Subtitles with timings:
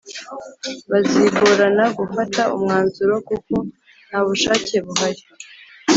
[0.91, 3.55] Bizagorana gufata umwanzuro kuko
[4.07, 5.23] ntabushake buhari